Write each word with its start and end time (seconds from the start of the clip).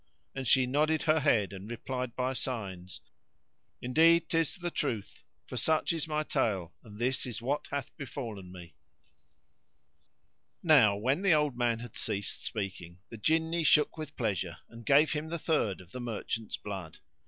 And 0.33 0.47
she 0.47 0.65
nodded 0.65 1.03
her 1.03 1.19
head 1.19 1.53
and 1.53 1.69
replied 1.69 2.15
by 2.15 2.33
signs, 2.33 3.01
"Indeed, 3.83 4.29
'tis 4.29 4.55
the 4.55 4.71
truth: 4.71 5.21
for 5.45 5.57
such 5.57 5.93
is 5.93 6.07
my 6.07 6.23
tale 6.23 6.73
and 6.83 6.97
this 6.97 7.27
is 7.27 7.39
what 7.39 7.67
hath 7.69 7.95
befallen 7.97 8.51
me." 8.51 8.73
Now 10.63 10.95
when 10.95 11.21
the 11.21 11.33
old 11.33 11.55
man 11.55 11.77
had 11.77 11.95
ceased 11.97 12.41
speaking 12.43 12.97
the 13.09 13.17
Jinni 13.19 13.63
shook 13.63 13.95
with 13.95 14.17
pleasure 14.17 14.57
and 14.69 14.87
gave 14.87 15.11
him 15.13 15.27
the 15.27 15.37
third 15.37 15.79
of 15.81 15.91
the 15.91 16.01
merchant's 16.01 16.57
blood. 16.57 16.97